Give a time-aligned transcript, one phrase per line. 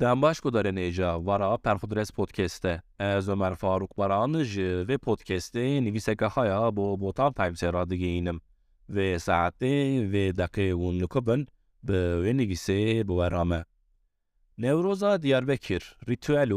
[0.00, 2.82] Den baş gudarên êja wara Perxudres Podcast'te.
[3.00, 8.40] Ez Ömer Faruk Baran ji vê podcastê nivîseke haya bo Botan Timesê radigihînim
[8.90, 9.74] vê saetê
[10.12, 11.48] vê deqê hûn nikubin
[11.82, 13.64] bi wê nivîsê biwerame.
[14.58, 16.50] Newroza Diyarbekir, ritüel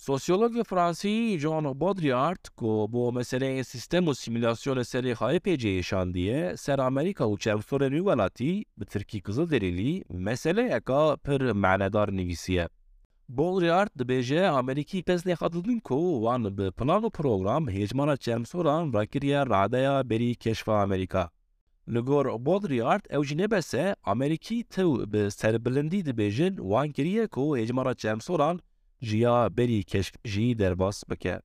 [0.00, 6.78] Sosyolog Fransî Jean Baudrillard ku bo meseleyên sistem û simülasyonê serê xwe pêcê îşandiye ser
[6.78, 12.68] Amerîka û çemsorên wî welatî bi Tirkî Qizilderîlî meseleyeka pir manedar nivîsiye.
[13.28, 20.10] Baudrillard dibêje Amerîkî kes nêxwatin ku wan bi plan û program hêjmana çemsoran rakiriye radeya
[20.10, 21.30] berî keşfa Amerîka.
[21.88, 27.94] Li gor Baudrillard ew jî nebese Amerîkî tew bi serbilindî dibêjin wan kiriye ku hêjmana
[27.96, 28.60] çemsoran
[29.02, 31.40] jiya berî keşk jî derbas bike.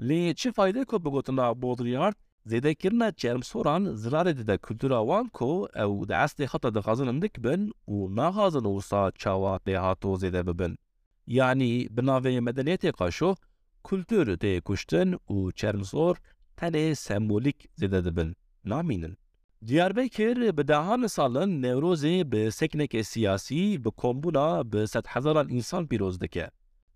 [0.00, 2.14] Lê çi fayde ku bi gotina Baudrillard
[2.46, 8.16] zêdekirina çermsoran zirarê dide kultura wan ku ew di estê xeta dixwazin dik bin û
[8.16, 10.78] naxwazin wisa çawa dêhato zêde bibin.
[11.26, 13.36] Yanî bi navê medeniyetê qaşo,
[13.82, 16.16] kultur tê kuştin û çermsor
[16.56, 19.18] tenê sembolîk zêde dibin, namînin.
[19.66, 26.18] Diyarbekir bi dehan salin Newrozê bi seknekê siyasî bi kombûna bi sed hezaran însan pîroz.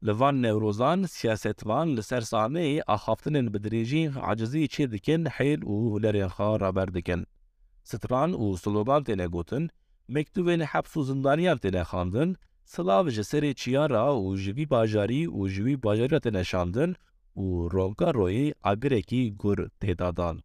[0.06, 5.75] Li van newrozan siyasetvan li ser sahneyê axaftinên bi dirêjî acizî çê dikin hêl û
[5.92, 7.20] hunerên xwe raber dikin.
[7.91, 9.64] Stran û slogan têne gotin,
[10.14, 12.30] mektûbên heps û zindaniyan têne xandin,
[12.73, 16.91] silav ji serê çiyara û ji vî bajarî û ji wî bajariya têne şandin
[17.36, 20.36] û ronka royê agirekî gur têdadan.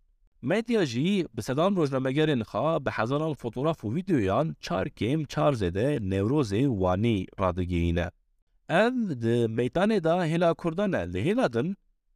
[0.41, 5.25] Medya jî bi sedan rojnamegerên xwe bi hezaran fotoğraf û vîdeoyan çar kêm
[8.70, 11.34] Ev di meydanê da hêla Kurdan e li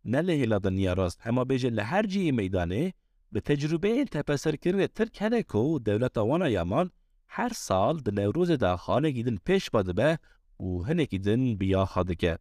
[0.06, 2.92] ne li hêla din ya rast hema bêje li her cihê meydanê
[3.34, 6.92] bi tecrübeyên tepeserkirinê Tirk hene ku dewleta wana Yaman
[7.28, 10.18] her sal di Newrozê de xanekî din pêş badibe
[10.60, 12.38] û hinekî din biyaxa dike.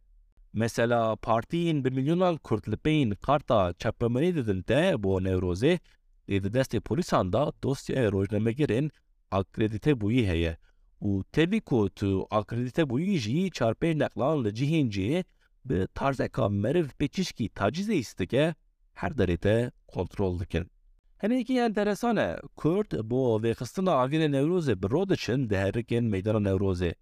[0.53, 5.79] Mesela partiyên bi milyonan Kurd li karta çepemenê didin te bo Newrozê
[6.29, 8.11] lê di destê polîsan da dosyaya
[9.31, 10.57] akredite bûyî heye
[11.01, 15.23] ku tu akredite bûyî jî çarpêj neqlan li cihên cihê
[15.65, 18.55] bi tarzeka meriv pêçîşkî tacîzê îstike
[18.93, 20.65] her derê te kontrol dikin.
[21.23, 26.93] Hinekî enteresan e Kurd bo vêxistina avînê Newrozê bi ro diçin di herikên meydana Newrozê.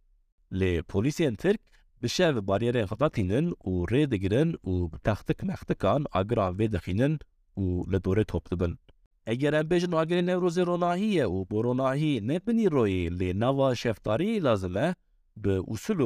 [0.52, 1.62] Lê polîsên Tirk
[2.04, 7.20] bi şev baryerên xwe datînin û rê digirin û bi textik mextikan agiran vê dixînin
[7.58, 8.80] û li dorê top dibin.
[9.28, 14.44] Eger em bêjin agirê Newrozê ronahî ye û bo ronahî nebinî royê lê nava şefdariyê
[14.44, 14.96] lazim e,
[15.36, 16.00] bi usul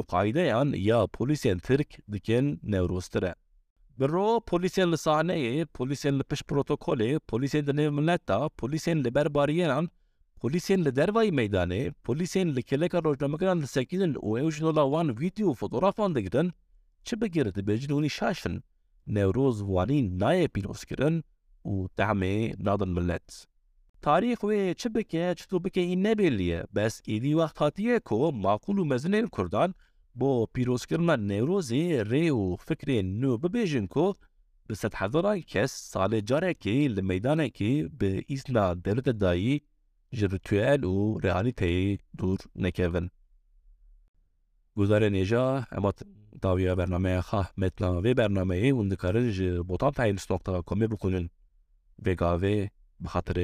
[0.74, 3.34] ya polîsên Tirk dikin Newroztir e.
[3.98, 9.14] Bi ro polîsên li sahneyê, polîsên li pişt protokolê, polîsên di nêv milleta, polîsên li
[9.14, 9.88] ber bariyêran,
[10.40, 15.52] polîsên li dervayî meydanê, polîsên li keleka rojnamegeran disekînin û ew ji nola wan vîdeo
[15.52, 16.52] û fotoğrafan digirin,
[17.04, 18.64] çi bigir dibêjin hûnî şaşin.
[19.06, 21.24] Newroz wanî pîrozkirin
[21.64, 23.46] وتعمي ناضن ملت
[24.02, 26.64] تاریخ و چه بکه؟ چطور بکه؟ این نبیلیه.
[26.74, 29.74] بس ایدی وقت هاتیه که معقول و مزنین کردان
[30.14, 34.12] با پیروز کردن نیروزی ری و فکر نو ببیجن که
[34.66, 39.62] به ست هزاران کس سال جاره که لمیدانه که به ایسنا دولت دایی
[40.12, 43.10] جرتویل و رئالیته دور نکوین.
[44.76, 45.92] گزار نیجا اما
[46.42, 51.28] داویه برنامه خواه متلا و برنامه اون دکارن بوتان تایلس نقطه کمی بکنن
[52.02, 52.68] به قهوه
[53.00, 53.38] به خاطر